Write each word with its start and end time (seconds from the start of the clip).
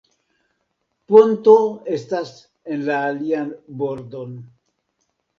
Ponto 1.11 1.51
estas 1.97 2.31
en 2.75 2.81
la 2.87 2.95
alian 3.09 3.51
bordon. 3.83 4.33